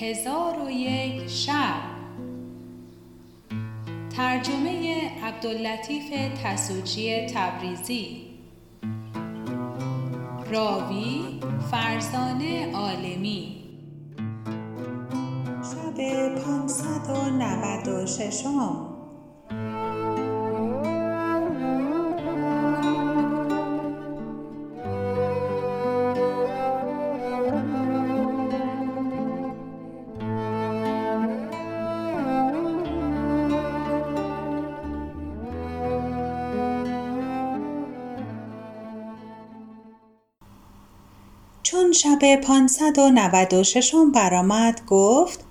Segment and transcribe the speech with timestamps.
[0.00, 1.80] هزار و یک شب.
[4.16, 6.04] ترجمه عبداللطیف
[6.44, 8.26] تسوجی تبریزی.
[10.50, 11.40] راوی
[11.70, 13.56] فرزانه عالمی.
[15.62, 17.30] شب پانصد و
[42.02, 45.44] شب پانصد و نود و ششم برآمد گفت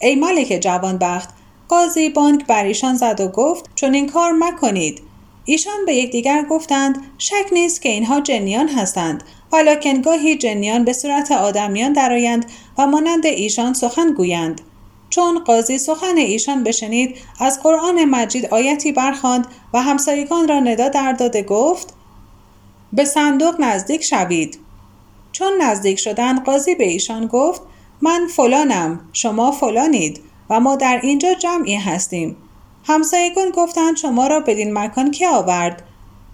[0.00, 1.28] ای ملک جوانبخت
[1.68, 5.02] قاضی بانک بر ایشان زد و گفت چون این کار مکنید.
[5.44, 9.24] ایشان به یکدیگر گفتند شک نیست که اینها جنیان هستند.
[9.52, 12.46] ولکن گاهی جنیان به صورت آدمیان درآیند
[12.78, 14.60] و مانند ایشان سخن گویند.
[15.10, 21.12] چون قاضی سخن ایشان بشنید از قرآن مجید آیتی برخواند و همسایگان را ندا در
[21.12, 21.94] داده گفت
[22.92, 24.58] به صندوق نزدیک شوید.
[25.32, 27.62] چون نزدیک شدن قاضی به ایشان گفت
[28.02, 32.36] من فلانم شما فلانید و ما در اینجا جمعی هستیم.
[32.86, 35.82] همسایگان گفتند شما را بدین مکان که آورد؟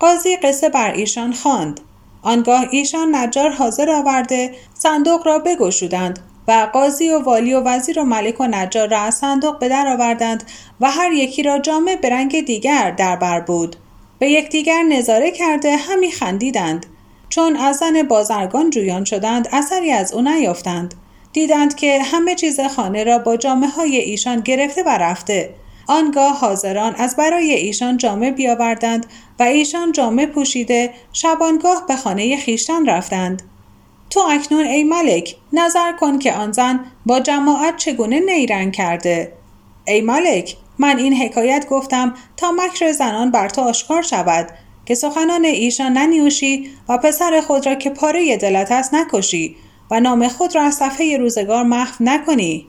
[0.01, 1.81] قاضی قصه بر ایشان خواند.
[2.23, 8.05] آنگاه ایشان نجار حاضر آورده صندوق را بگشودند و قاضی و والی و وزیر و
[8.05, 10.43] ملک و نجار را از صندوق به در آوردند
[10.81, 13.77] و هر یکی را جامه به رنگ دیگر در بر بود.
[14.19, 16.87] به یکدیگر نظاره کرده همی خندیدند.
[17.29, 20.95] چون از زن بازرگان جویان شدند اثری از او نیافتند.
[21.33, 25.55] دیدند که همه چیز خانه را با جامعه های ایشان گرفته و رفته.
[25.87, 29.07] آنگاه حاضران از برای ایشان جامه بیاوردند
[29.39, 33.43] و ایشان جامه پوشیده شبانگاه به خانه خیشتن رفتند.
[34.11, 39.33] تو اکنون ای ملک نظر کن که آن زن با جماعت چگونه نیرنگ کرده.
[39.87, 44.49] ای ملک من این حکایت گفتم تا مکر زنان بر تو آشکار شود.
[44.89, 49.57] که سخنان ایشان ننیوشی و پسر خود را که پاره دلت است نکشی
[49.91, 52.67] و نام خود را از صفحه روزگار محو نکنی.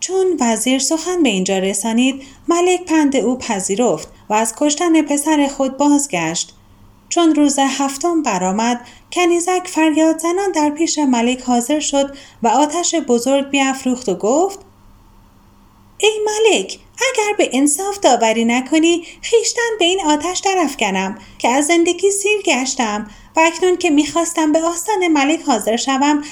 [0.00, 5.76] چون وزیر سخن به اینجا رسانید ملک پند او پذیرفت و از کشتن پسر خود
[5.76, 6.54] بازگشت.
[7.08, 8.80] چون روز هفتم برآمد
[9.12, 14.58] کنیزک فریاد زنان در پیش ملک حاضر شد و آتش بزرگ بیافروخت و گفت
[15.98, 16.78] ای ملک
[17.12, 23.10] اگر به انصاف داوری نکنی خیشتن به این آتش درافکنم که از زندگی سیر گشتم
[23.36, 26.22] و اکنون که می‌خواستم به آستان ملک حاضر شوم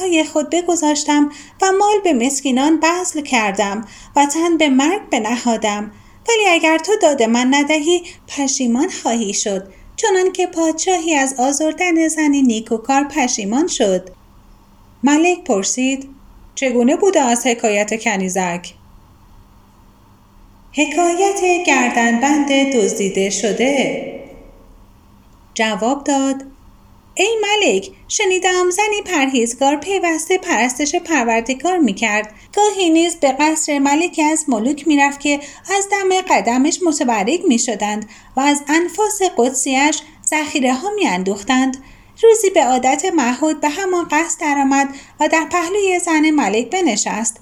[0.00, 1.30] های خود بگذاشتم
[1.62, 3.86] و مال به مسکینان بذل کردم
[4.16, 5.92] و تن به مرگ بنهادم.
[6.28, 12.42] ولی اگر تو داد من ندهی پشیمان خواهی شد چنان که پادشاهی از آزردن زنی
[12.42, 14.10] نیکوکار پشیمان شد.
[15.02, 16.08] ملک پرسید
[16.54, 18.74] چگونه بوده از حکایت کنیزک؟
[20.74, 24.12] حکایت گردنبند دزدیده شده.
[25.54, 26.44] جواب داد
[27.14, 32.34] ای ملک شنیدم زنی پرهیزگار پیوسته پرستش پروردگار می‌کرد.
[32.56, 35.40] گاهی نیز به قصر ملکی از ملوک می‌رفت که
[35.76, 41.76] از دم قدمش متبرک می‌شدند و از انفاس قدسیش ذخیره ها میاندوختند.
[42.22, 44.88] روزی به عادت معهود به همان قصد درآمد
[45.20, 47.40] و در پهلوی زن ملک بنشست.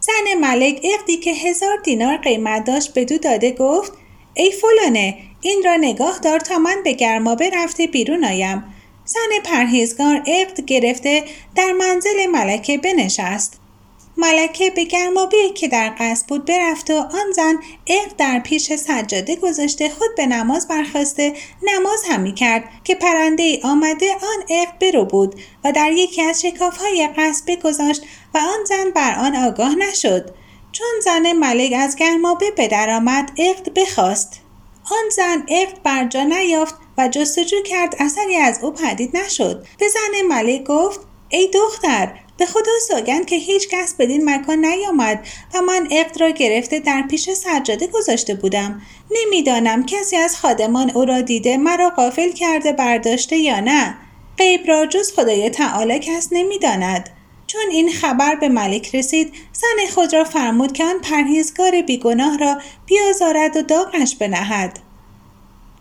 [0.00, 3.92] زن ملک اقدی که هزار دینار قیمت داشت بدو داده گفت
[4.34, 8.64] ای فلانه این را نگاه دار تا من به گرمابه رفته بیرون آیم.
[9.04, 11.24] زن پرهیزگار اقد گرفته
[11.54, 13.59] در منزل ملکه بنشست.
[14.20, 17.54] ملکه به گرمابه که در قصد بود برفت و آن زن
[17.86, 21.32] اقد در پیش سجاده گذاشته خود به نماز برخواسته
[21.62, 26.76] نماز همی کرد که پرنده آمده آن اقد برو بود و در یکی از شکاف
[26.76, 28.02] های قصد بگذاشت
[28.34, 30.34] و آن زن بر آن آگاه نشد.
[30.72, 34.40] چون زن ملک از گرمابه به درآمد اقد بخواست.
[34.90, 39.66] آن زن اقد بر جا نیافت و جستجو کرد اثری از او پدید نشد.
[39.78, 45.26] به زن ملک گفت ای دختر به خدا سوگند که هیچ کس بدین مکان نیامد
[45.54, 48.82] و من اقد را گرفته در پیش سجاده گذاشته بودم.
[49.10, 53.94] نمی‌دانم کسی از خادمان او را دیده مرا قافل کرده برداشته یا نه.
[54.38, 57.10] غیب را جز خدای تعالی کس نمی‌داند.
[57.46, 62.58] چون این خبر به ملک رسید زن خود را فرمود که آن پرهیزگار بیگناه را
[62.86, 64.78] بیازارد و داغش بنهد.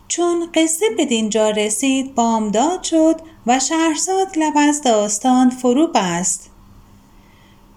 [0.08, 6.49] چون قصه به دینجا رسید بامداد شد و شهرزاد لب از داستان فرو بست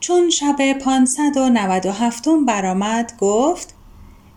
[0.03, 3.75] چون شب پانصد و نود و هفتم برآمد گفت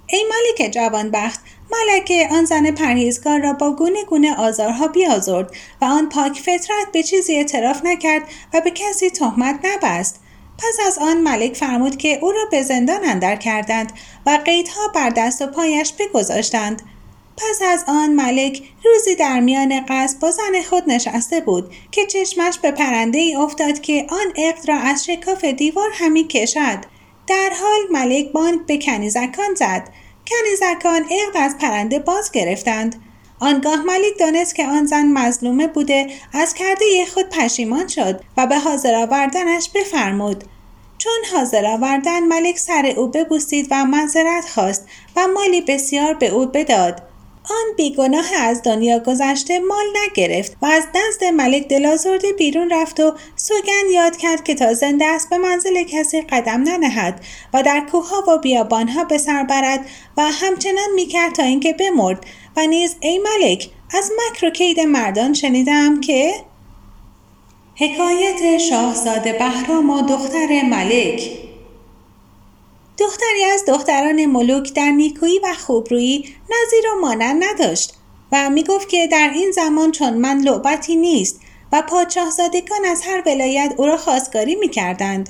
[0.07, 1.39] ای ملک جوانبخت
[1.71, 5.51] ملکه آن زن پرهیزگار را با گونه گونه آزارها بیازرد
[5.81, 8.21] و آن پاک فطرت به چیزی اعتراف نکرد
[8.53, 10.19] و به کسی تهمت نبست.
[10.57, 13.91] پس از آن ملک فرمود که او را به زندان اندر کردند
[14.25, 16.81] و قیدها بر دست و پایش بگذاشتند.
[17.37, 22.57] پس از آن ملک روزی در میان قصد با زن خود نشسته بود که چشمش
[22.57, 26.79] به پرنده ای افتاد که آن اقد را از شکاف دیوار همی کشد.
[27.27, 29.89] در حال ملک بانک به کنیزکان زد.
[30.27, 33.01] کنیزکان اقد از پرنده باز گرفتند.
[33.39, 38.59] آنگاه ملک دانست که آن زن مظلومه بوده از کرده خود پشیمان شد و به
[38.59, 40.43] حاضر آوردنش بفرمود.
[40.97, 46.45] چون حاضر آوردن ملک سر او ببوسید و معذرت خواست و مالی بسیار به او
[46.45, 47.01] بداد.
[47.49, 53.13] آن بیگناه از دنیا گذشته مال نگرفت و از نزد ملک دلازرده بیرون رفت و
[53.35, 57.21] سوگن یاد کرد که تا زنده است به منزل کسی قدم ننهد
[57.53, 59.85] و در کوهها و بیابانها به سر برد
[60.17, 62.25] و همچنان می‌کرد تا اینکه بمرد
[62.57, 66.33] و نیز ای ملک از مکر کید مردان شنیدم که
[67.75, 71.31] حکایت شاهزاده بهرام و دختر ملک
[72.97, 76.17] دختری از دختران ملوک در نیکویی و خوبرویی
[76.49, 77.93] نظیر و مانند نداشت
[78.31, 81.39] و می گفت که در این زمان چون من لعبتی نیست
[81.71, 85.29] و پادشاهزادگان از هر ولایت او را خواستگاری می کردند.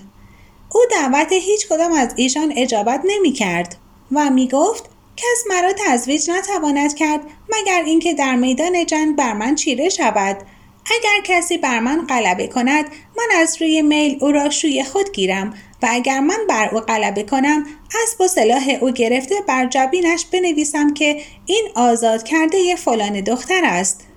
[0.74, 3.76] او دعوت هیچ کدام از ایشان اجابت نمی کرد
[4.12, 7.22] و می گفت کس مرا تزویج نتواند کرد
[7.54, 10.38] مگر اینکه در میدان جنگ بر من چیره شود
[10.86, 12.86] اگر کسی بر من غلبه کند
[13.18, 17.24] من از روی میل او را شوی خود گیرم و اگر من بر او غلبه
[17.24, 17.66] کنم
[18.04, 24.08] اسب و سلاح او گرفته بر جبینش بنویسم که این آزاد کرده فلان دختر است.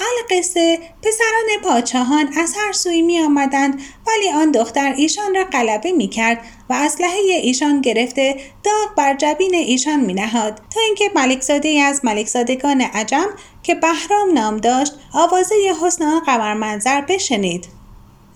[0.00, 6.08] القصه پسران پادشاهان از هر سوی می آمدند ولی آن دختر ایشان را غلبه می
[6.08, 12.04] کرد و اسلحه ایشان گرفته داغ بر جبین ایشان می نهاد تا اینکه ملکزاده از
[12.04, 13.26] ملکزادگان عجم
[13.62, 17.68] که بهرام نام داشت آوازه حسن آن قمر منظر بشنید.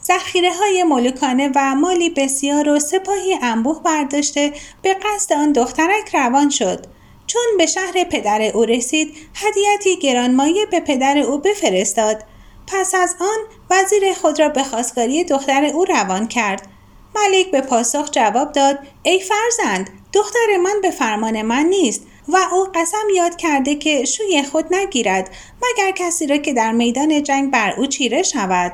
[0.04, 4.52] ذخیره های ملوکانه و مالی بسیار و سپاهی انبوه برداشته
[4.82, 6.86] به قصد آن دخترک روان شد.
[7.26, 12.24] چون به شهر پدر او رسید هدیتی گرانمایه به پدر او بفرستاد.
[12.66, 13.38] پس از آن
[13.70, 16.73] وزیر خود را به خواستگاری دختر او روان کرد.
[17.14, 22.66] ملک به پاسخ جواب داد ای فرزند دختر من به فرمان من نیست و او
[22.74, 25.30] قسم یاد کرده که شوی خود نگیرد
[25.62, 28.72] مگر کسی را که در میدان جنگ بر او چیره شود؟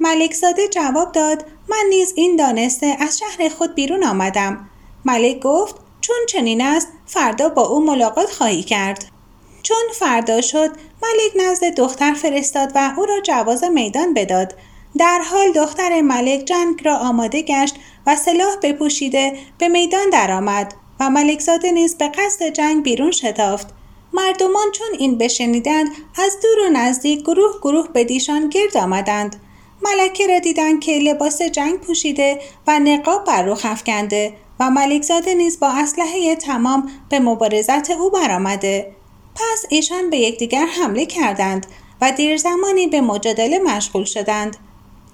[0.00, 4.68] ملکزاده جواب داد من نیز این دانسته از شهر خود بیرون آمدم.
[5.04, 9.04] ملک گفت چون چنین است فردا با او ملاقات خواهی کرد.
[9.62, 10.70] چون فردا شد
[11.02, 14.54] ملک نزد دختر فرستاد و او را جواز میدان بداد.
[14.98, 17.74] در حال دختر ملک جنگ را آماده گشت
[18.06, 23.66] و سلاح بپوشیده به میدان درآمد و ملکزاده نیز به قصد جنگ بیرون شتافت.
[24.12, 29.36] مردمان چون این بشنیدند از دور و نزدیک گروه گروه به دیشان گرد آمدند.
[29.82, 35.60] ملکه را دیدند که لباس جنگ پوشیده و نقاب بر رخ افکنده و ملکزاده نیز
[35.60, 38.92] با اسلحه تمام به مبارزت او برآمده.
[39.34, 41.66] پس ایشان به یکدیگر حمله کردند
[42.00, 44.56] و دیر زمانی به مجادله مشغول شدند.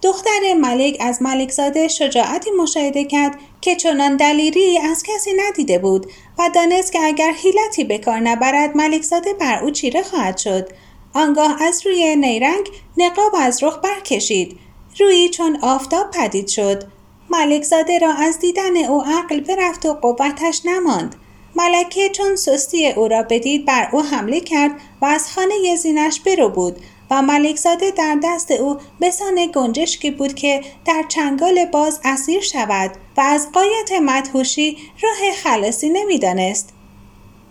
[0.03, 6.07] دختر ملک از ملکزاده شجاعتی مشاهده کرد که چنان دلیری از کسی ندیده بود
[6.39, 10.69] و دانست که اگر حیلتی به کار نبرد ملکزاده بر او چیره خواهد شد.
[11.15, 14.59] آنگاه از روی نیرنگ نقاب از رخ برکشید.
[15.01, 16.85] روی چون آفتاب پدید شد.
[17.31, 21.17] ملکزاده را از دیدن او عقل برفت و قوتش نماند.
[21.57, 24.71] ملکه چون سستی او را بدید بر او حمله کرد
[25.03, 26.77] و از خانه زینش برو بود.
[27.11, 33.21] و ملکزاده در دست او بسان گنجشکی بود که در چنگال باز اسیر شود و
[33.21, 36.73] از قایت مدهوشی راه خلاصی نمی‌دانست.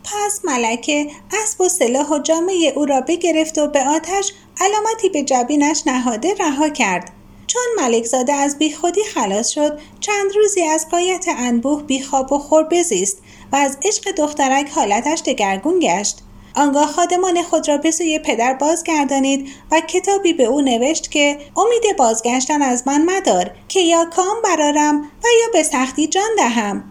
[0.03, 1.07] پس ملکه
[1.43, 6.33] اسب و سلاح و جامعه او را بگرفت و به آتش علامتی به جبینش نهاده
[6.33, 7.11] رها کرد.
[7.47, 13.17] چون ملکزاده از بیخودی خلاص شد چند روزی از قایت انبوه بیخواب و خور بزیست
[13.51, 16.17] و از عشق دخترک حالتش دگرگون گشت.
[16.57, 21.97] آنگاه خادمان خود را به سوی پدر بازگردانید و کتابی به او نوشت که امید
[21.97, 26.83] بازگشتن از من مدار که یا کام برارم و یا به سختی جان دهم.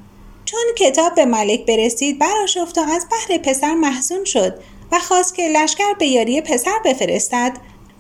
[0.44, 4.54] چون کتاب به ملک برسید براشفت و از بحر پسر محزون شد
[4.92, 7.56] و خواست که لشکر به یاری پسر بفرستد.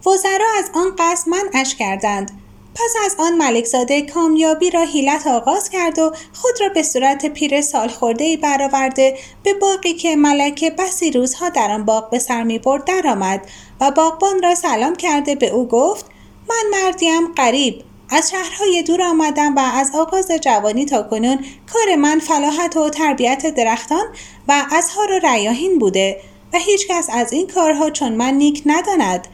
[0.06, 2.45] وزرا از آن قصد منعش کردند.
[2.76, 7.60] پس از آن ملکزاده کامیابی را حیلت آغاز کرد و خود را به صورت پیر
[7.60, 12.42] سال خورده ای برآورده به باقی که ملکه بسی روزها در آن باغ به سر
[12.42, 13.46] می برد درآمد
[13.80, 16.06] و باغبان را سلام کرده به او گفت
[16.48, 22.18] من مردیم قریب از شهرهای دور آمدم و از آغاز جوانی تا کنون کار من
[22.18, 24.04] فلاحت و تربیت درختان
[24.48, 26.20] و ازهار و ریاهین بوده
[26.52, 29.28] و هیچکس از این کارها چون من نیک نداند.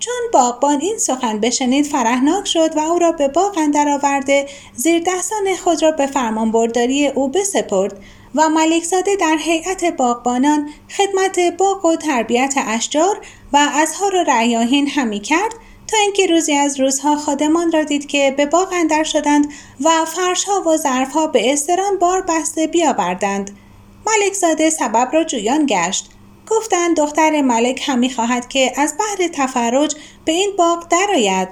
[0.00, 5.02] چون باغبان این سخن بشنید فرهناک شد و او را به باغ اندر آورده زیر
[5.06, 8.00] دستان خود را به فرمان برداری او بسپرد
[8.34, 13.20] و ملکزاده در هیئت باغبانان خدمت باغ و تربیت اشجار
[13.52, 15.52] و ازهار و رعیاهین همی کرد
[15.86, 20.62] تا اینکه روزی از روزها خادمان را دید که به باغ اندر شدند و فرشها
[20.66, 23.50] و ظرفها به استران بار بسته بیاوردند.
[24.06, 26.10] ملکزاده سبب را جویان گشت.
[26.50, 31.48] گفتند دختر ملک همی خواهد که از بحر تفرج به این باغ درآید.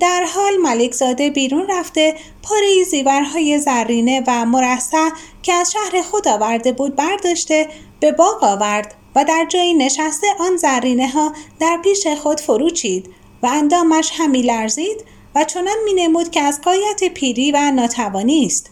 [0.00, 5.08] در حال ملکزاده بیرون رفته پاره زیورهای زرینه و مرصع
[5.42, 7.68] که از شهر خود آورده بود برداشته
[8.00, 13.10] به باغ آورد و در جایی نشسته آن زرینه ها در پیش خود فرو چید
[13.42, 15.04] و اندامش همی لرزید
[15.34, 18.71] و چنان می نمود که از قایت پیری و ناتوانی است.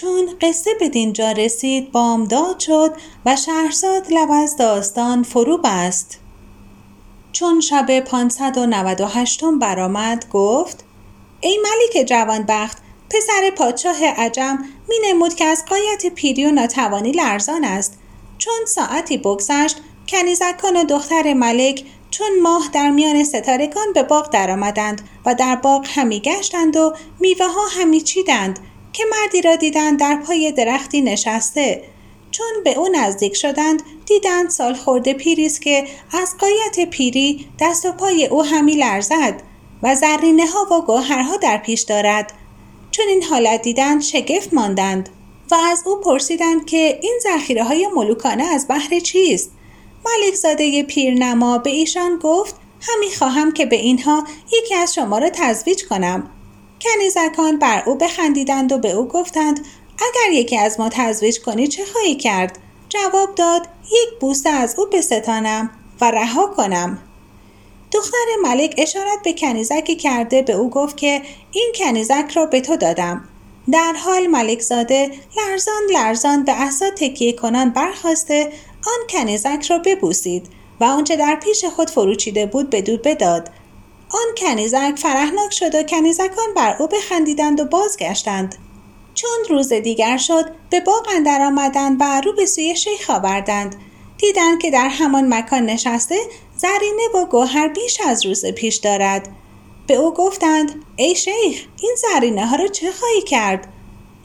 [0.00, 2.92] چون قصه به دینجا رسید بامداد شد
[3.26, 6.18] و شهرزاد لب از داستان فرو بست.
[7.32, 10.84] چون شب 598 برآمد گفت
[11.40, 12.78] ای ملیک جوانبخت
[13.10, 17.98] پسر پادشاه عجم می نمود که از قایت پیری و ناتوانی لرزان است.
[18.38, 19.76] چون ساعتی بگذشت
[20.08, 25.86] کنیزکان و دختر ملک چون ماه در میان ستارگان به باغ درآمدند و در باغ
[25.88, 28.58] همی گشتند و میوه ها همی چیدند.
[28.98, 31.82] که مردی را دیدند در پای درختی نشسته.
[32.30, 37.92] چون به او نزدیک شدند دیدند سال خورده پیریست که از قایت پیری دست و
[37.92, 39.42] پای او همی لرزد
[39.82, 42.32] و زرینه ها و گوهرها در پیش دارد.
[42.90, 45.08] چون این حالت دیدند شگفت ماندند
[45.50, 49.50] و از او پرسیدند که این ذخیره های ملوکانه از بحر چیست؟
[50.06, 55.30] ملک زاده پیرنما به ایشان گفت همی خواهم که به اینها یکی از شما را
[55.30, 56.30] تزویج کنم.
[56.80, 59.66] کنیزکان بر او بخندیدند و به او گفتند
[59.98, 62.58] اگر یکی از ما تزویج کنی چه خواهی کرد؟
[62.88, 65.70] جواب داد یک بوسه از او بستانم
[66.00, 66.98] و رها کنم.
[67.92, 72.76] دختر ملک اشارت به کنیزکی کرده به او گفت که این کنیزک را به تو
[72.76, 73.28] دادم.
[73.72, 78.52] در حال ملک زاده لرزان لرزان به احسا تکیه کنان برخواسته
[78.86, 80.46] آن کنیزک را ببوسید
[80.80, 83.50] و آنچه در پیش خود فروچیده بود به دود بداد.
[84.10, 88.54] آن کنیزک فرهناک شد و کنیزکان بر او بخندیدند و بازگشتند.
[89.14, 93.76] چون روز دیگر شد به باغ اندر آمدند و رو به سوی شیخ آوردند.
[94.18, 96.16] دیدند که در همان مکان نشسته
[96.56, 99.28] زرینه و گوهر بیش از روز پیش دارد.
[99.86, 103.68] به او گفتند ای شیخ این زرینه ها را چه خواهی کرد؟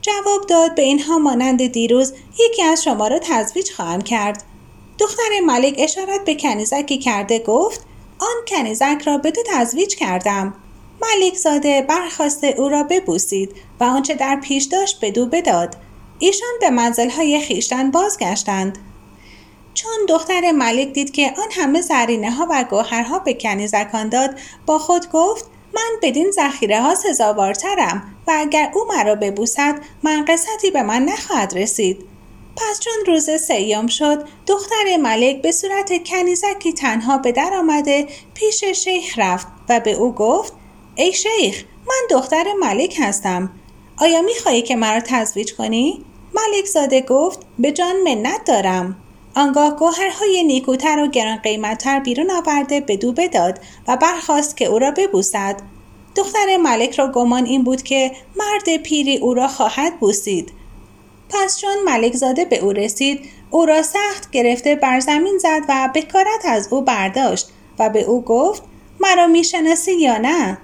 [0.02, 4.44] جواب داد به اینها مانند دیروز یکی از شما را تزویج خواهم کرد.
[5.00, 7.86] دختر ملک اشارت به کنیزکی کرده گفت
[8.20, 10.54] آن کنیزک را به تو تزویج کردم.
[11.02, 15.76] ملک زاده برخواسته او را ببوسید و آنچه در پیش داشت به دو بداد.
[16.20, 18.78] ایشان به منزلهای خیشتن بازگشتند.
[19.74, 24.80] چون دختر ملک دید که آن همه زرینه ها و گوهرها به کنیزکان داد با
[24.80, 30.84] خود گفت من بدین ذخیره ها سزاوارترم و اگر او مرا ببوسد من قصتی به
[30.84, 32.13] من نخواهد رسید.
[32.56, 38.64] پس چون روز سیام شد دختر ملک به صورت کنیزکی تنها به در آمده پیش
[38.64, 40.54] شیخ رفت و به او گفت
[40.96, 43.52] ای شیخ من دختر ملک هستم.
[43.98, 48.98] آیا می‌خواهی که مرا تزویج کنی؟ ملک زاده گفت به جان منت دارم.
[49.36, 54.80] آنگاه گوهرهای نیکوتر و گران قیمتتر بیرون آورده به دو بداد و برخواست که او
[54.80, 55.62] را ببوسد.
[56.16, 60.52] دختر ملک را گمان این بود که مرد پیری او را خواهد بوسید.
[61.34, 65.90] پس چون ملک زاده به او رسید او را سخت گرفته بر زمین زد و
[65.96, 67.50] بکارت از او برداشت
[67.80, 68.64] و به او گفت
[69.00, 70.58] مرا می‌شناسی یا نه؟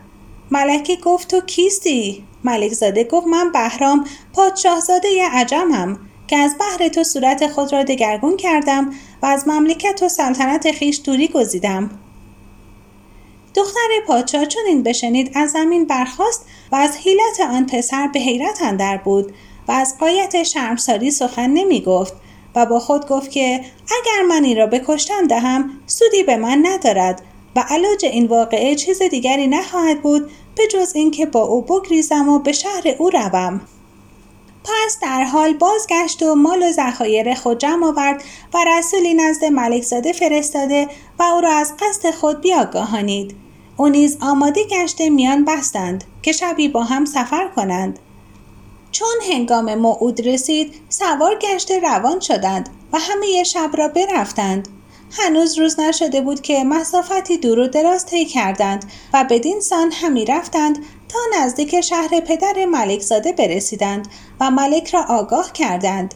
[0.51, 7.03] ملکه گفت تو کیستی؟ ملک زاده گفت من بهرام پادشاهزاده عجمم که از بحر تو
[7.03, 11.89] صورت خود را دگرگون کردم و از مملکت و سلطنت خیش دوری گزیدم.
[13.55, 18.61] دختر پادشاه چون این بشنید از زمین برخاست و از حیلت آن پسر به حیرت
[18.61, 19.33] اندر بود.
[19.69, 22.13] و از قایت شرمساری سخن نمی گفت
[22.55, 23.55] و با خود گفت که
[23.87, 27.21] اگر من این را بکشتن دهم سودی به من ندارد
[27.55, 32.39] و علاج این واقعه چیز دیگری نخواهد بود به جز اینکه با او بگریزم و
[32.39, 33.61] به شهر او روم.
[34.63, 38.23] پس در حال بازگشت و مال و ذخایر خود جمع آورد
[38.53, 40.87] و رسولی نزد ملکزاده فرستاده
[41.19, 43.35] و او را از قصد خود بیاگاهانید.
[43.77, 47.99] او نیز آماده گشته میان بستند که شبی با هم سفر کنند.
[48.99, 54.67] چون هنگام موعود رسید سوار گشته روان شدند و همه شب را برفتند.
[55.11, 60.25] هنوز روز نشده بود که مسافتی دور و دراز طی کردند و بدین سان همی
[60.25, 64.07] رفتند تا نزدیک شهر پدر ملکزاده برسیدند
[64.39, 66.13] و ملک را آگاه کردند.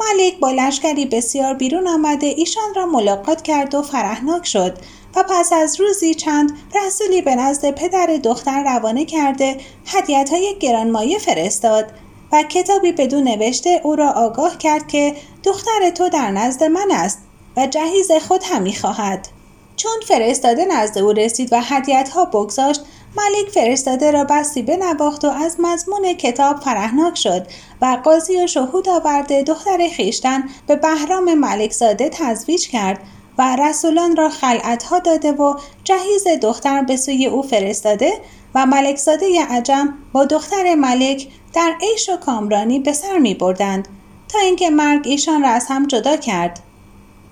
[0.00, 4.78] ملک با لشکری بسیار بیرون آمده ایشان را ملاقات کرد و فرهناک شد
[5.16, 11.18] و پس از روزی چند رسولی به نزد پدر دختر روانه کرده هدیت های گرانمایه
[11.18, 11.92] فرستاد.
[12.32, 17.18] و کتابی بدون نوشته او را آگاه کرد که دختر تو در نزد من است
[17.56, 19.28] و جهیز خود همی خواهد
[19.76, 22.80] چون فرستاده نزد او رسید و هدیت ها بگذاشت
[23.16, 27.46] ملک فرستاده را بستی بنواخت و از مضمون کتاب فرهناک شد
[27.82, 32.98] و قاضی و شهود آورده دختر خیشتن به بهرام ملکزاده تزویج کرد
[33.38, 38.12] و رسولان را خلعتها داده و جهیز دختر به سوی او فرستاده
[38.54, 43.88] و ملکزاده عجم با دختر ملک در عیش و کامرانی به سر می بردند
[44.28, 46.60] تا اینکه مرگ ایشان را از هم جدا کرد.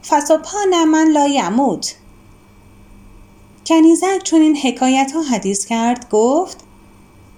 [0.09, 1.95] فسبحان من لا یموت.
[3.67, 6.65] کنیزک چون این حکایت ها حدیث کرد گفت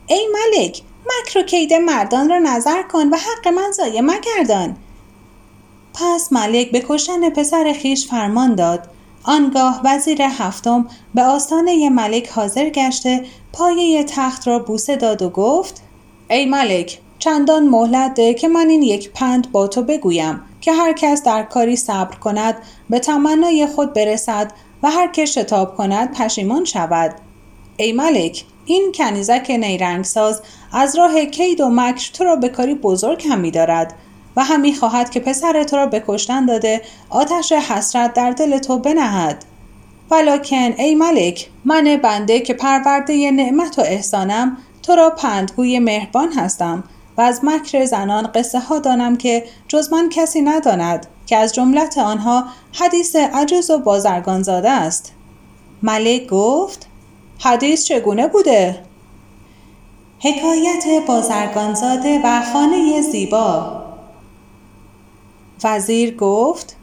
[0.06, 4.76] ای ملک مکر و کید مردان را نظر کن و حق من ضایع مگردان.
[5.94, 8.88] پس ملک به کشتن پسر خیش فرمان داد.
[9.24, 15.82] آنگاه وزیر هفتم به آستانه ملک حاضر گشته پایه تخت را بوسه داد و گفت
[16.30, 20.92] ای ملک چندان مهلت ده که من این یک پند با تو بگویم که هر
[20.92, 22.56] کس در کاری صبر کند
[22.90, 27.14] به تمنای خود برسد و هر که شتاب کند پشیمان شود.
[27.76, 33.26] ای ملک این کنیزک نیرنگساز از راه کید و مکر تو را به کاری بزرگ
[33.30, 33.94] هم می دارد.
[34.36, 38.78] و همی خواهد که پسر تو را به کشتن داده آتش حسرت در دل تو
[38.78, 39.44] بنهد.
[40.10, 46.84] ولیکن ای ملک من بنده که پرورده نعمت و احسانم تو را پندگوی مهربان هستم
[47.16, 51.98] و از مکر زنان قصه ها دانم که جز من کسی نداند که از جملت
[51.98, 55.12] آنها حدیث عجز و بازرگان زاده است.
[55.82, 56.86] ملک گفت
[57.38, 58.82] حدیث چگونه بوده؟
[60.18, 63.81] حکایت بازرگانزاده و خانه زیبا.
[65.64, 66.76] وزیر گفت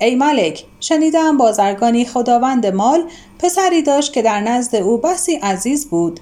[0.00, 3.04] ای ملک شنیدم بازرگانی خداوند مال
[3.38, 6.20] پسری داشت که در نزد او بسی عزیز بود.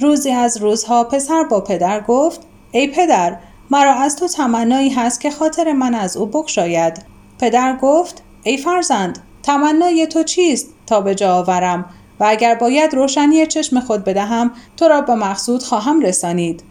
[0.00, 2.40] روزی از روزها پسر با پدر گفت
[2.72, 3.36] ای پدر
[3.70, 7.02] مرا از تو تمنایی هست که خاطر من از او بکشاید
[7.38, 11.84] پدر گفت ای فرزند تمنای تو چیست تا به جا آورم؟
[12.20, 16.62] و اگر باید روشنی چشم خود بدهم تو را به مقصود خواهم رسانید.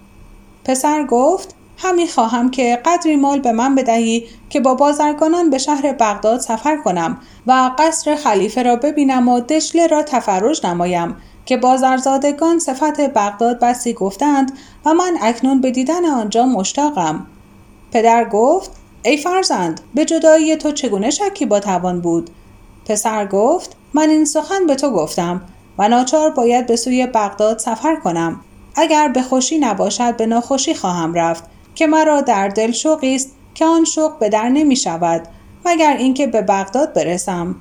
[0.65, 5.93] پسر گفت همی خواهم که قدری مال به من بدهی که با بازرگانان به شهر
[5.93, 7.17] بغداد سفر کنم
[7.47, 11.15] و قصر خلیفه را ببینم و دشله را تفرج نمایم
[11.45, 14.51] که بازرزادگان صفت بغداد بسی گفتند
[14.85, 17.25] و من اکنون به دیدن آنجا مشتاقم.
[17.91, 18.71] پدر گفت
[19.03, 22.29] ای فرزند به جدایی تو چگونه شکی با توان بود؟
[22.85, 25.41] پسر گفت من این سخن به تو گفتم
[25.77, 28.39] و ناچار باید به سوی بغداد سفر کنم.
[28.75, 31.52] اگر به خوشی نباشد به ناخوشی خواهم رفت.
[31.75, 35.27] که مرا در دل شوقی است که آن شوق به در نمی شود
[35.65, 37.55] مگر اینکه به بغداد برسم.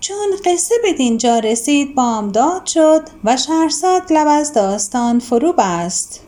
[0.00, 6.25] چون قصه به دینجا رسید بامداد شد و شهرزاد لب از داستان فرو بست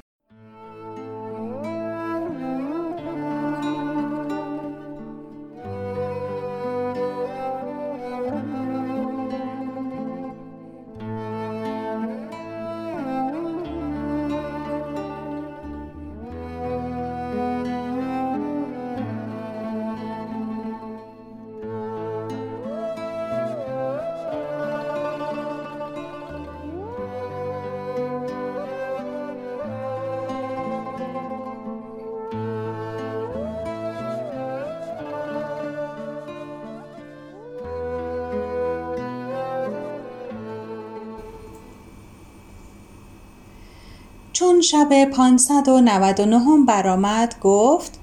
[44.38, 47.98] چون شب 599 برآمد گفت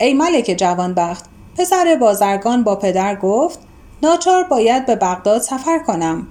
[0.00, 1.24] ای ملک جوانبخت
[1.58, 3.58] پسر بازرگان با پدر گفت
[4.02, 6.26] ناچار باید به بغداد سفر کنم.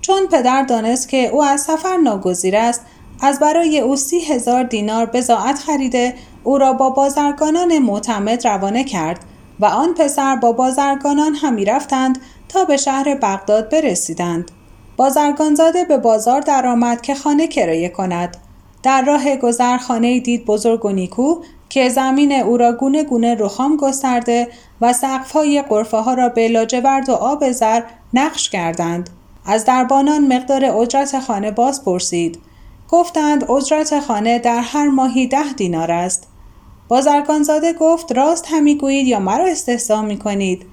[0.00, 2.80] چون پدر دانست که او از سفر ناگزیر است
[3.20, 9.20] از برای او سی هزار دینار بزاعت خریده او را با بازرگانان معتمد روانه کرد
[9.60, 12.18] و آن پسر با بازرگانان همی رفتند
[12.48, 14.50] تا به شهر بغداد برسیدند.
[14.96, 18.47] بازرگانزاده به بازار درآمد که خانه کرایه کند.
[18.88, 23.76] در راه گذر خانه دید بزرگ و نیکو که زمین او را گونه گونه رخام
[23.76, 24.48] گسترده
[24.80, 27.82] و سقفهای قرفه ها را به لاجورد و آب زر
[28.14, 29.10] نقش کردند.
[29.46, 32.38] از دربانان مقدار اجرت خانه باز پرسید.
[32.88, 36.28] گفتند اجرت خانه در هر ماهی ده دینار است.
[36.88, 40.66] بازرگانزاده گفت راست همی گویید یا مرا استحضا می کنید.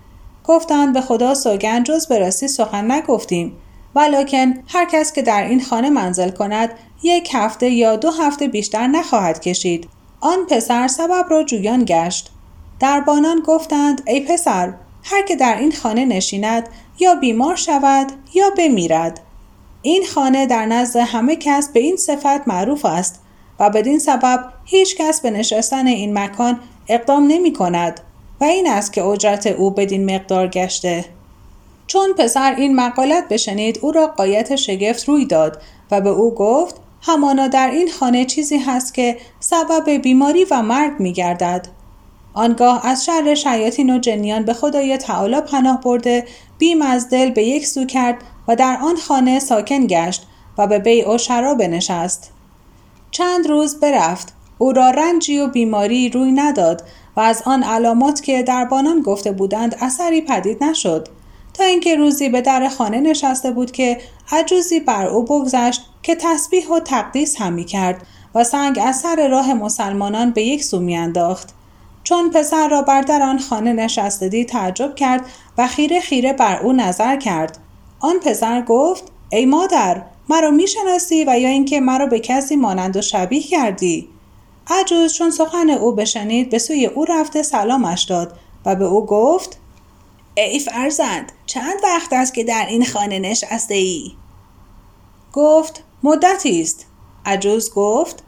[0.44, 3.56] گفتند به خدا سوگند جز به راستی سخن نگفتیم
[3.96, 6.70] ولکن هر کس که در این خانه منزل کند
[7.06, 9.90] یک هفته یا دو هفته بیشتر نخواهد کشید.
[10.22, 12.30] آن پسر سبب را جویان گشت.
[12.80, 19.20] دربانان گفتند ای پسر هر که در این خانه نشیند یا بیمار شود یا بمیرد.
[19.82, 23.20] این خانه در نزد همه کس به این صفت معروف است
[23.60, 28.00] و بدین سبب هیچ کس به نشستن این مکان اقدام نمی کند
[28.42, 31.06] و این است که اجرت او بدین مقدار گشته.
[31.88, 36.76] چون پسر این مقالت بشنید او را قایت شگفت روی داد و به او گفت
[37.08, 41.68] همانا در این خانه چیزی هست که سبب بیماری و مرگ می گردد.
[42.34, 46.26] آنگاه از شر شیاطین و جنیان به خدای تعالی پناه برده
[46.58, 50.80] بیم از دل به یک سو کرد و در آن خانه ساکن گشت و به
[50.80, 52.32] بیع و شراب بنشست.
[53.12, 56.84] چند روز برفت او را رنجی و بیماری روی نداد
[57.16, 61.08] و از آن علامات که دربانان گفته بودند اثری پدید نشد
[61.54, 63.98] تا اینکه روزی به در خانه نشسته بود که
[64.32, 69.28] عجوزی بر او بگذشت که تسبیح و تقدیس هم می کرد و سنگ از سر
[69.28, 71.50] راه مسلمانان به یک سو میانداخت
[72.04, 75.26] چون پسر را بر در آن خانه نشسته دید تعجب کرد
[75.58, 77.58] و خیره خیره بر او نظر کرد.
[78.00, 83.02] آن پسر گفت ای مادر مرا می‌شناسی و یا اینکه مرا به کسی مانند و
[83.02, 84.10] شبیه کردی؟
[84.68, 89.58] عجوز چون سخن او بشنید به سوی او رفته سلامش داد و به او گفت
[90.38, 94.12] ای فرزند چند وقت است که در این خانه نشسته ای؟
[95.34, 96.86] گفت مدتی است
[97.26, 98.24] عجوز گفت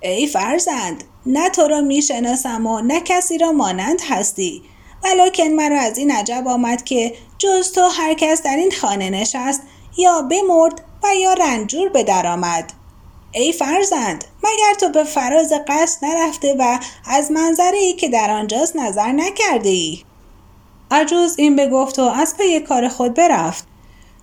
[0.00, 4.62] ای فرزند نه تو را می‌شناسم و نه کسی را مانند هستی
[5.04, 9.62] ولکن مرا از این عجب آمد که جز تو هر کس در این خانه نشست
[9.98, 12.72] یا بمرد و یا رنجور به درآمد
[13.32, 18.76] ای فرزند مگر تو به فراز قصد نرفته و از منظره ای که در آنجاست
[18.76, 20.04] نظر نکرده ای؟
[20.90, 23.66] عجوز این بگفت و از پی کار خود برفت.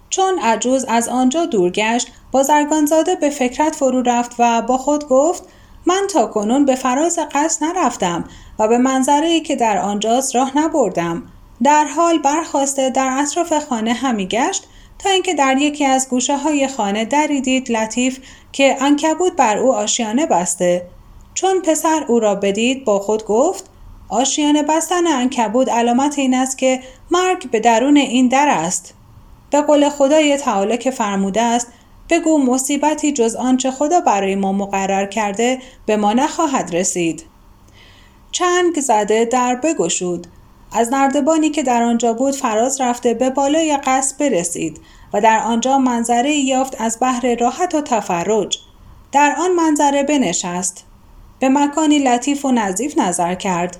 [0.10, 5.44] چون عجوز از آنجا دور گشت بازرگانزاده به فکرت فرو رفت و با خود گفت
[5.86, 8.24] من تا کنون به فراز قصد نرفتم
[8.60, 11.24] و به منظره ای که در آنجاست راه نبردم.
[11.64, 14.68] در حال برخواسته در اطراف خانه همی گشت
[15.00, 18.20] تا اینکه در یکی از گوشه های خانه دری دید لطیف
[18.52, 20.88] که انکبود بر او آشیانه بسته.
[21.34, 23.70] چون پسر او را بدید با خود گفت
[24.10, 26.80] آشیانه بستن انکبود علامت این است که
[27.12, 28.94] مرگ به درون این در است.
[29.52, 31.68] به قول خدای تعالی که فرموده است
[32.10, 37.24] بگو مصیبتی جز آنچه خدا برای ما مقرر کرده به ما نخواهد رسید.
[38.32, 40.28] چنگ زده در بگشود.
[40.72, 44.82] از نردبانی که در آنجا بود فراز رفته به بالای قصد برسید
[45.14, 48.60] و در آنجا منظره یافت از بحر راحت و تفرج.
[49.12, 50.86] در آن منظره بنشست.
[51.40, 53.78] به مکانی لطیف و نظیف نظر کرد.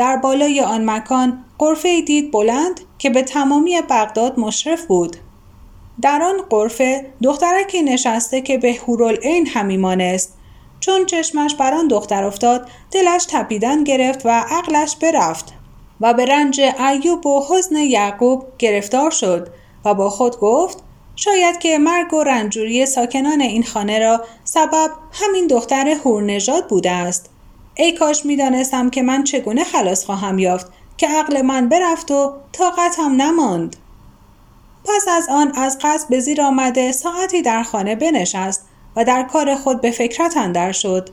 [0.00, 5.16] در بالای آن مکان قرفه دید بلند که به تمامی بغداد مشرف بود.
[6.02, 10.38] در آن قرفه دخترکی نشسته که به هورالعین همی مانست.
[10.80, 15.52] چون چشمش بر آن دختر افتاد دلش تپیدن گرفت و عقلش برفت
[16.00, 19.48] و به رنج ایوب و حزن یعقوب گرفتار شد
[19.84, 20.78] و با خود گفت
[21.16, 27.29] شاید که مرگ و رنجوری ساکنان این خانه را سبب همین دختر هورنژاد بوده است.
[27.80, 30.66] ای کاش می‌دانستم که من چگونه خلاص خواهم یافت
[30.96, 33.76] که عقل من برفت و طاقتم نماند.
[34.84, 38.64] پس از آن از قصد به زیر آمده ساعتی در خانه بنشست
[38.96, 41.10] و در کار خود به فکرت اندر شد.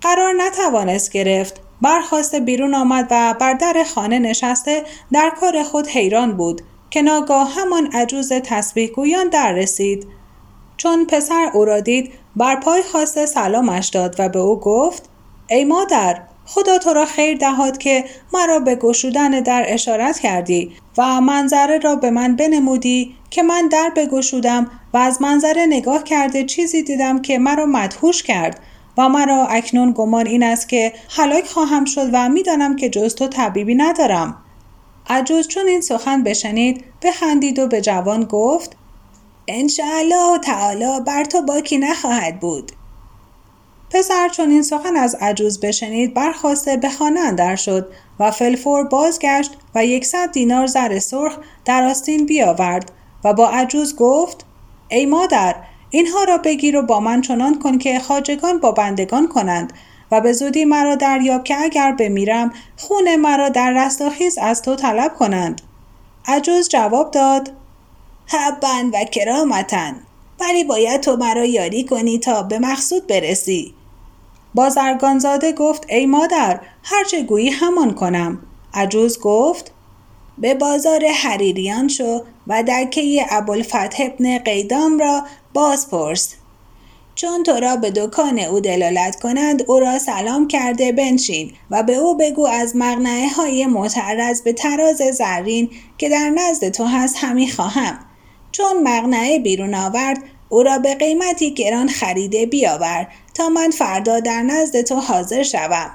[0.00, 1.60] قرار نتوانست گرفت.
[1.82, 7.52] برخواسته بیرون آمد و بر در خانه نشسته در کار خود حیران بود که ناگاه
[7.54, 10.06] همان عجوز تسبیح گویان در رسید.
[10.76, 15.11] چون پسر او را دید بر پای خواسته سلامش داد و به او گفت
[15.52, 21.20] ای مادر خدا تو را خیر دهاد که مرا به گشودن در اشارت کردی و
[21.20, 26.82] منظره را به من بنمودی که من در بگشودم و از منظره نگاه کرده چیزی
[26.82, 28.60] دیدم که مرا مدهوش کرد
[28.98, 33.28] و مرا اکنون گمان این است که هلاک خواهم شد و می‌دانم که جز تو
[33.28, 34.36] طبیبی ندارم.
[35.06, 38.76] عجوز چون این سخن بشنید بخندید و به جوان گفت
[39.48, 42.72] انشاءالله تعالی بر تو باکی نخواهد بود.
[43.92, 47.88] پسر چون این سخن از عجوز بشنید برخواسته به خانه اندر شد.
[48.20, 52.92] و فلفور بازگشت و یکصد دینار زر سرخ در آستین بیاورد
[53.24, 54.46] و با عجوز گفت
[54.88, 55.54] ای مادر
[55.90, 59.72] اینها را بگیر و با من چنان کن که خاجگان با بندگان کنند
[60.10, 65.14] و به زودی مرا دریاب که اگر بمیرم خون مرا در رستاخیز از تو طلب
[65.14, 65.60] کنند.
[66.26, 67.52] عجوز جواب داد
[68.26, 69.96] حبن و کرامتن
[70.40, 73.74] ولی باید تو مرا یاری کنی تا به مقصود برسی.
[74.54, 78.38] بازرگانزاده گفت ای مادر هرچه گویی همان کنم.
[78.74, 79.72] عجوز گفت
[80.38, 85.22] به بازار حریریان شو و درکه ابوالفتح ابن قیدام را
[85.54, 86.34] باز پرس
[87.14, 91.94] چون تو را به دکان او دلالت کنند او را سلام کرده بنشین و به
[91.94, 97.50] او بگو از مغنعه های معترض به تراز زرین که در نزد تو هست همی
[97.50, 97.98] خواهم.
[98.52, 104.42] چون مغنعه بیرون آورد او را به قیمتی گران خریده بیاور تا من فردا در
[104.42, 105.90] نزد تو حاضر شوم.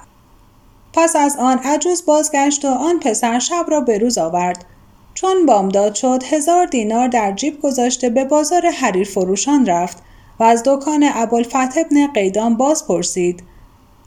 [0.93, 4.65] پس از آن عجوز بازگشت و آن پسر شب را به روز آورد.
[5.13, 9.97] چون بامداد شد هزار دینار در جیب گذاشته به بازار حریر فروشان رفت
[10.39, 13.43] و از دکان ابوالفتح ابن قیدان باز پرسید.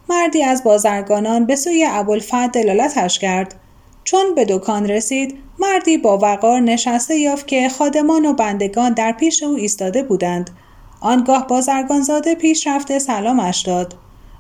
[0.08, 3.54] مردی از بازرگانان به سوی ابوالفتح دلالتش کرد.
[4.04, 9.42] چون به دکان رسید مردی با وقار نشسته یافت که خادمان و بندگان در پیش
[9.42, 10.50] او ایستاده بودند.
[11.00, 13.94] آنگاه بازرگان زاده پیش رفته سلامش داد.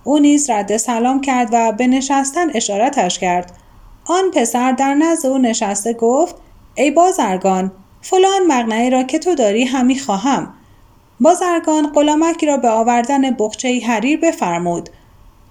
[0.04, 3.52] او نیز رد سلام کرد و به نشستن اشارتش کرد.
[4.04, 6.34] آن پسر در نزد او نشسته گفت
[6.74, 10.54] ای بازرگان فلان مقنعه را که تو داری همی خواهم.
[11.20, 14.88] بازرگان غلامک را به آوردن بخچه حریر بفرمود.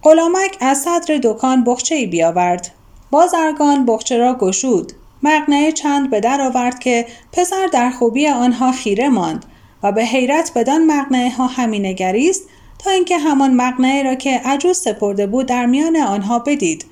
[0.03, 2.71] غلامک از صدر دکان بخچه بیاورد.
[3.11, 4.93] بازرگان بخچه را گشود.
[5.23, 9.45] مقنعه چند به در آورد که پسر در خوبی آنها خیره ماند.
[9.83, 12.43] و به حیرت بدان مقنعه ها همی نگریست
[12.79, 16.85] تا اینکه همان مقنعه را که عجوز سپرده بود در میان آنها بدید.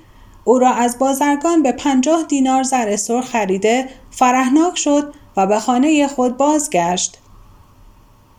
[0.44, 6.08] او را از بازرگان به پنجاه دینار زر سرخ خریده فرهناک شد و به خانه
[6.08, 7.18] خود بازگشت.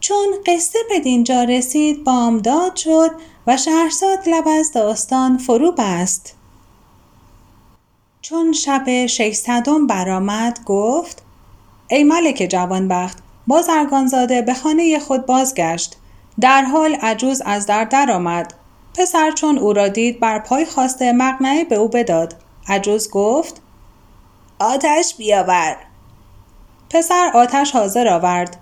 [0.00, 3.10] چون قصه به دینجا رسید بامداد شد
[3.46, 6.34] و شهرزاد لب از داستان فرو بست.
[8.20, 11.22] چون شب ششصدم برآمد گفت
[11.90, 15.96] ای ملک جوانبخت بازرگانزاده به خانه خود بازگشت.
[16.40, 18.54] در حال عجوز از در درآمد.
[18.94, 22.34] پسر چون او را دید بر پای خواسته مقنعه به او بداد.
[22.68, 23.62] عجوز گفت
[24.58, 25.76] آتش بیاور.
[26.90, 28.56] پسر آتش حاضر آورد.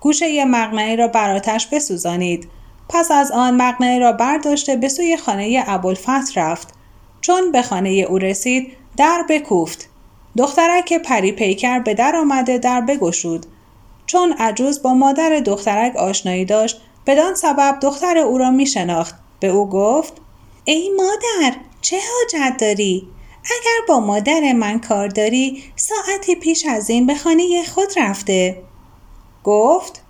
[0.00, 2.48] گوشه مقنعه را بر آتش بسوزانید.
[2.88, 6.74] پس از آن مقنعه را برداشته به سوی خانه ابوالفتح رفت.
[7.20, 9.88] چون به خانه او رسید در بکوفت.
[10.38, 13.46] دخترک پری پیکر به در آمده در بگشود.
[14.06, 19.48] چون عجوز با مادر دخترک آشنایی داشت بدان سبب دختر او را می شناخت به
[19.48, 20.12] او گفت
[20.64, 23.08] ای مادر چه حاجت داری؟
[23.44, 28.62] اگر با مادر من کار داری ساعتی پیش از این به خانه خود رفته.
[29.44, 30.02] گفت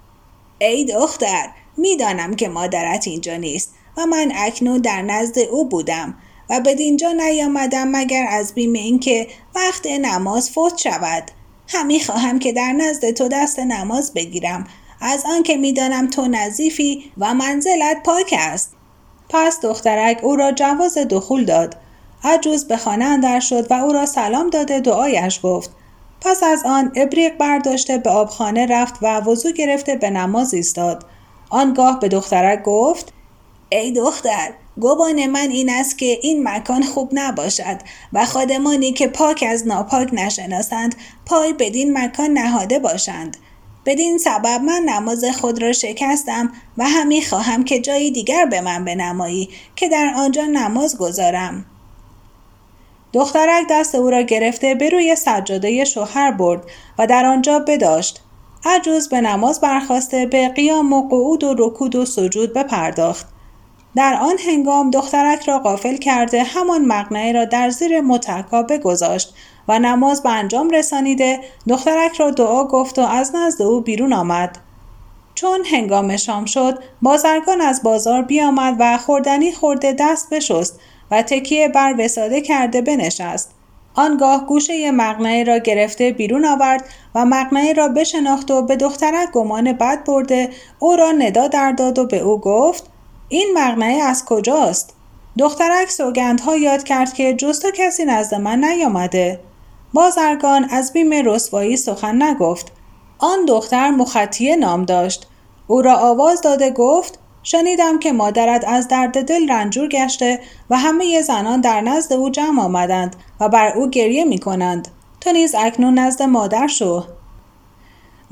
[0.58, 6.14] ای دختر می‌دانم که مادرت اینجا نیست و من اکنون در نزد او بودم
[6.50, 11.30] و به دینجا نیامدم مگر از بیم اینکه وقت نماز فوت شود.
[11.68, 14.66] همی خواهم که در نزد تو دست نماز بگیرم.
[15.00, 18.72] از آنکه می‌دانم تو نظیفی و منزلت پاک است.
[19.28, 21.76] پس دخترک او را جواز دخول داد.
[22.24, 25.70] عجوز به خانه اندر شد و او را سلام داده دعایش گفت.
[26.20, 31.06] پس از آن ابریق برداشته به آبخانه رفت و وضو گرفته به نماز ایستاد.
[31.50, 33.12] آنگاه به دخترک گفت
[33.68, 37.78] ای دختر گمان من این است که این مکان خوب نباشد
[38.12, 40.94] و خادمانی که پاک از ناپاک نشناسند
[41.26, 43.36] پای بدین مکان نهاده باشند.
[43.86, 48.84] بدین سبب من نماز خود را شکستم و همی خواهم که جایی دیگر به من
[48.84, 51.66] بنمایی که در آنجا نماز گذارم.
[53.12, 56.62] دخترک دست او را گرفته به روی سجاده شوهر برد
[56.98, 58.20] و در آنجا بداشت.
[58.64, 63.33] عجوز به نماز برخواسته به قیام و قعود و رکود و سجود بپرداخت.
[63.96, 69.34] در آن هنگام دخترک را غافل کرده همان مقنعه را در زیر متکا بگذاشت
[69.68, 74.58] و نماز به انجام رسانیده دخترک را دعا گفت و از نزد او بیرون آمد.
[75.34, 80.80] چون هنگام شام شد بازرگان از بازار بیامد و خوردنی خورده دست بشست
[81.10, 83.50] و تکیه بر وساده کرده بنشست.
[83.94, 89.72] آنگاه گوشه مقنعه را گرفته بیرون آورد و مقنعه را بشناخت و به دخترک گمان
[89.72, 92.93] بد برده او را ندا در داد و به او گفت
[93.36, 94.94] این مقنعه از کجاست
[95.38, 99.40] دخترک سوگندها یاد کرد که جز کسی نزد من نیامده
[99.94, 102.72] بازرگان از بیم رسوایی سخن نگفت
[103.18, 105.26] آن دختر مخطیه نام داشت
[105.66, 111.22] او را آواز داده گفت شنیدم که مادرت از درد دل رنجور گشته و همه
[111.22, 114.88] زنان در نزد او جمع آمدند و بر او گریه می کنند.
[115.20, 117.04] تو نیز اکنون نزد مادر شو.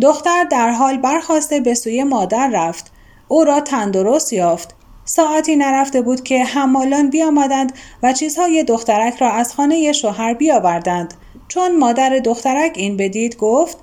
[0.03, 2.93] دختر در حال برخواسته به سوی مادر رفت.
[3.29, 4.75] او را تندرست یافت.
[5.05, 11.15] ساعتی نرفته بود که حمالان بیامدند و چیزهای دخترک را از خانه شوهر بیاوردند.
[11.49, 13.79] چون مادر دخترک این بدید گفت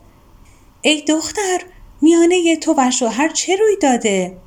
[0.82, 1.62] ای دختر
[2.02, 4.38] میانه تو و شوهر چه روی داده؟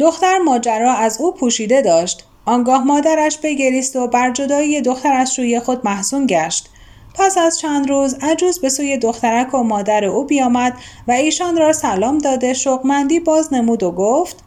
[0.00, 5.84] دختر ماجرا از او پوشیده داشت آنگاه مادرش بگریست و بر جدایی دخترش روی خود
[5.84, 6.68] محزون گشت
[7.14, 10.74] پس از چند روز عجوز به سوی دخترک و مادر او بیامد
[11.08, 14.44] و ایشان را سلام داده شوقمندی باز نمود و گفت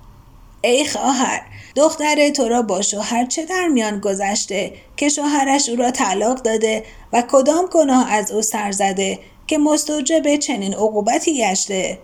[0.62, 1.42] ای خواهر
[1.76, 6.84] دختر تو را با شوهر چه در میان گذشته که شوهرش او را طلاق داده
[7.14, 12.00] و کدام گناه از او سر زده که مستوجب چنین عقوبتی گشته؟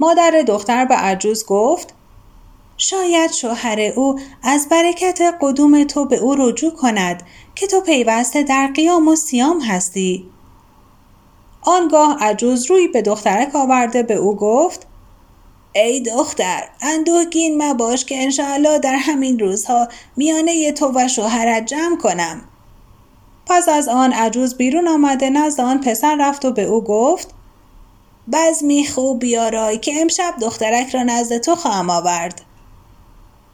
[0.00, 1.94] مادر دختر به عجوز گفت
[2.76, 7.22] شاید شوهر او از برکت قدوم تو به او رجوع کند
[7.54, 10.30] که تو پیوسته در قیام و سیام هستی.
[11.62, 14.86] آنگاه عجوز روی به دخترک آورده به او گفت
[15.76, 22.42] ای دختر اندوهگین مباش که انشاءالله در همین روزها میانه تو و شوهرت جمع کنم.
[23.46, 27.28] پس از آن عجوز بیرون آمده نزد آن پسر رفت و به او گفت
[28.32, 32.40] بزمی خوب بیارای که امشب دخترک را نزد تو خواهم آورد.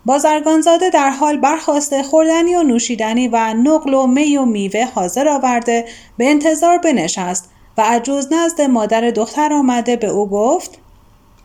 [0.06, 5.84] بازرگانزاده در حال برخواسته خوردنی و نوشیدنی و نقل و می و میوه حاضر آورده
[6.18, 10.78] به انتظار بنشست و عجوز نزد مادر دختر آمده به او گفت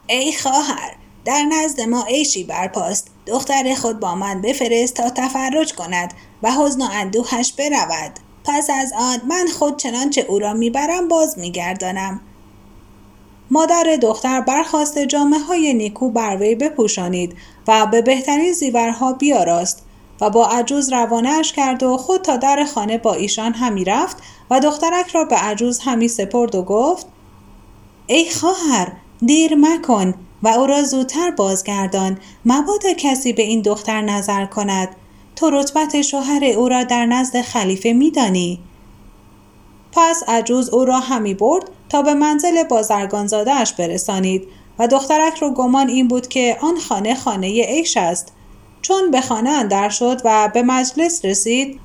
[0.08, 3.08] ای خواهر در نزد ما عیشی برپاست.
[3.28, 6.14] دختر خود با من بفرست تا تفرج کند
[6.44, 8.12] و حزن و اندوهش برود.
[8.44, 12.22] پس از آن من خود چنانچه او را می‌برم باز میگردانم.
[13.52, 17.36] مادر دختر برخواست جامعه های نیکو بر وی بپوشانید
[17.68, 19.86] و به بهترین زیورها بیاراست
[20.22, 24.18] و با عجوز روانهاش کرد و خود تا در خانه با ایشان همی رفت
[24.50, 27.08] و دخترک را به عجوز همی سپرد و گفت
[28.08, 28.92] ای خواهر
[29.26, 32.18] دیر مکن و او را زودتر بازگردان.
[32.46, 34.96] مبادا کسی به این دختر نظر کند.
[35.36, 38.60] تو رتبت شوهر او را در نزد خلیفه میدانی.
[39.92, 44.48] پس عجوز او را همی برد تا به منزل بازرگانزادهاش برسانید
[44.80, 48.34] و دخترک رو گمان این بود که آن خانه خانه عیش است.
[48.82, 51.80] چون به خانه اندر شد و به مجلس رسید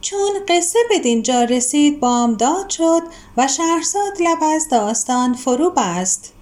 [0.00, 3.02] چون قصه به دینجا رسید بامداد شد
[3.36, 6.33] و شهرزاد لب از داستان فرو بست